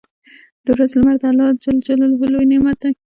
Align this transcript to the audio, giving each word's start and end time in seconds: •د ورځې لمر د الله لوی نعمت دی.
•د 0.65 0.67
ورځې 0.75 0.95
لمر 0.99 1.15
د 1.21 1.23
الله 1.29 2.29
لوی 2.33 2.45
نعمت 2.51 2.77
دی. 2.81 2.91